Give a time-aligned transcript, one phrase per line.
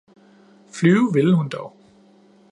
[0.71, 1.77] Flyve ville hun dog